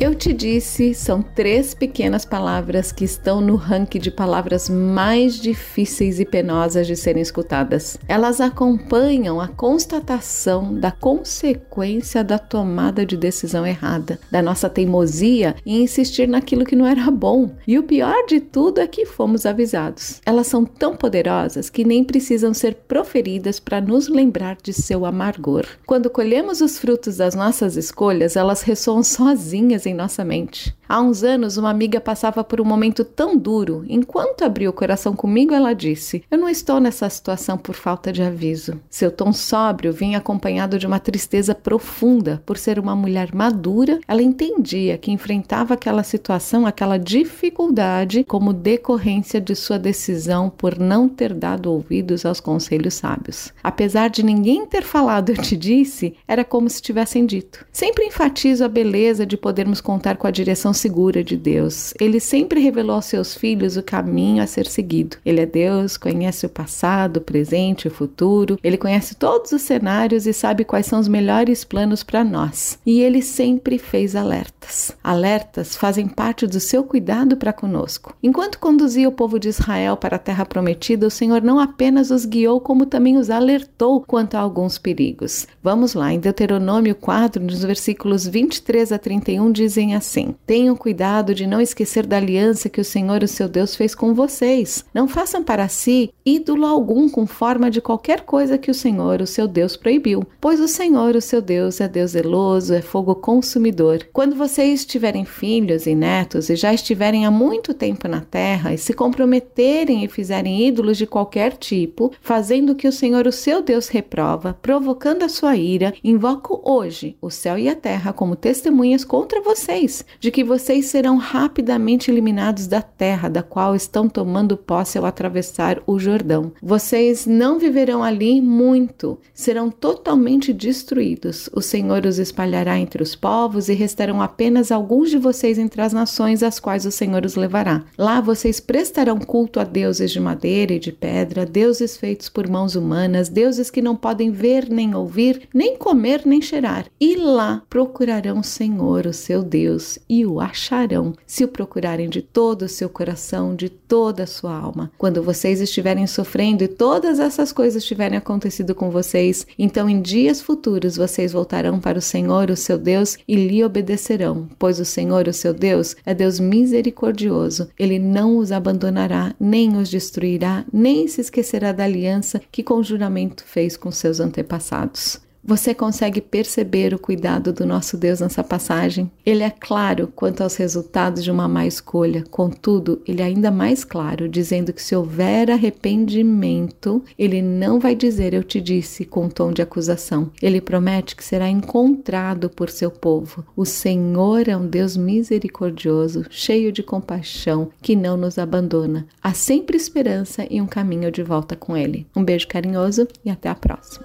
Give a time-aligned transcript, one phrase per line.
[0.00, 6.18] Eu te disse são três pequenas palavras que estão no ranking de palavras mais difíceis
[6.18, 7.98] e penosas de serem escutadas.
[8.08, 15.82] Elas acompanham a constatação da consequência da tomada de decisão errada, da nossa teimosia em
[15.82, 17.50] insistir naquilo que não era bom.
[17.66, 20.22] E o pior de tudo é que fomos avisados.
[20.24, 25.66] Elas são tão poderosas que nem precisam ser proferidas para nos lembrar de seu amargor.
[25.84, 30.74] Quando colhemos os frutos das nossas escolhas, elas ressoam sozinhas em nossa mente.
[30.92, 33.84] Há uns anos, uma amiga passava por um momento tão duro.
[33.88, 38.20] Enquanto abriu o coração comigo, ela disse: Eu não estou nessa situação por falta de
[38.20, 38.80] aviso.
[38.90, 42.42] Seu tom sóbrio vinha acompanhado de uma tristeza profunda.
[42.44, 49.40] Por ser uma mulher madura, ela entendia que enfrentava aquela situação, aquela dificuldade, como decorrência
[49.40, 53.52] de sua decisão por não ter dado ouvidos aos conselhos sábios.
[53.62, 57.64] Apesar de ninguém ter falado, eu te disse, era como se tivessem dito.
[57.70, 61.94] Sempre enfatizo a beleza de podermos contar com a direção segura de Deus.
[62.00, 65.16] Ele sempre revelou aos seus filhos o caminho a ser seguido.
[65.24, 68.58] Ele é Deus, conhece o passado, o presente, o futuro.
[68.62, 72.78] Ele conhece todos os cenários e sabe quais são os melhores planos para nós.
[72.84, 74.92] E ele sempre fez alertas.
[75.02, 78.14] Alertas fazem parte do seu cuidado para conosco.
[78.22, 82.24] Enquanto conduzia o povo de Israel para a terra prometida, o Senhor não apenas os
[82.24, 85.46] guiou, como também os alertou quanto a alguns perigos.
[85.62, 90.34] Vamos lá, em Deuteronômio 4, nos versículos 23 a 31, diz dizem assim:
[90.70, 94.14] Tenham cuidado de não esquecer da aliança que o Senhor, o seu Deus, fez com
[94.14, 94.84] vocês.
[94.94, 99.26] Não façam para si ídolo algum com forma de qualquer coisa que o Senhor, o
[99.26, 104.06] seu Deus, proibiu, pois o Senhor, o seu Deus, é Deus zeloso, é fogo consumidor.
[104.12, 108.78] Quando vocês tiverem filhos e netos e já estiverem há muito tempo na terra e
[108.78, 113.60] se comprometerem e fizerem ídolos de qualquer tipo, fazendo o que o Senhor, o seu
[113.60, 119.04] Deus, reprova, provocando a sua ira, invoco hoje o céu e a terra como testemunhas
[119.04, 124.98] contra vocês de que vocês serão rapidamente eliminados da terra da qual estão tomando posse
[124.98, 126.52] ao atravessar o Jordão.
[126.62, 131.48] Vocês não viverão ali muito, serão totalmente destruídos.
[131.52, 135.92] O Senhor os espalhará entre os povos e restarão apenas alguns de vocês entre as
[135.92, 137.84] nações às quais o Senhor os levará.
[137.96, 142.74] Lá vocês prestarão culto a deuses de madeira e de pedra, deuses feitos por mãos
[142.74, 146.86] humanas, deuses que não podem ver nem ouvir, nem comer nem cheirar.
[147.00, 152.20] E lá procurarão o Senhor, o seu Deus e o acharão se o procurarem de
[152.20, 154.90] todo o seu coração, de toda a sua alma.
[154.98, 160.40] Quando vocês estiverem sofrendo e todas essas coisas tiverem acontecido com vocês, então em dias
[160.40, 165.28] futuros vocês voltarão para o Senhor, o seu Deus, e lhe obedecerão, pois o Senhor,
[165.28, 167.68] o seu Deus, é Deus misericordioso.
[167.78, 173.44] Ele não os abandonará, nem os destruirá, nem se esquecerá da aliança que com juramento
[173.44, 175.29] fez com seus antepassados.
[175.42, 179.10] Você consegue perceber o cuidado do nosso Deus nessa passagem?
[179.24, 183.82] Ele é claro quanto aos resultados de uma má escolha, contudo, ele é ainda mais
[183.82, 189.50] claro, dizendo que se houver arrependimento, ele não vai dizer eu te disse com tom
[189.50, 190.30] de acusação.
[190.42, 193.44] Ele promete que será encontrado por seu povo.
[193.56, 199.06] O Senhor é um Deus misericordioso, cheio de compaixão, que não nos abandona.
[199.22, 202.06] Há sempre esperança e um caminho de volta com ele.
[202.14, 204.04] Um beijo carinhoso e até a próxima.